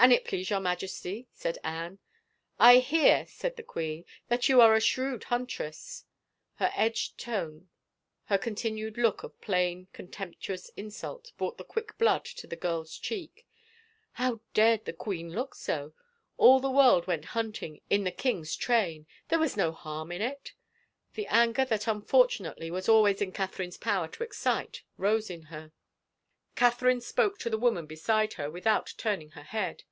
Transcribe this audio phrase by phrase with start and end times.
[0.02, 1.98] An it please your Majesty," said Anne."
[2.58, 6.06] I hear," said the queen," that you are a shrewd huntress."
[6.54, 7.68] Her edged tone,
[8.24, 13.08] her continued look of plain, contemptuous insult brought the quick blood to the girl's 98
[13.08, 13.46] THE INSULT cheek.
[14.12, 15.92] How dared the queen look sol
[16.38, 20.54] All the world went hunting in the king's train— there was no harm in it.
[21.12, 25.72] The anger that unfortunately was always in Catherine's power to excite rose in her.
[26.56, 29.84] Catherine spoke to the woman beside her, without turn ing her head.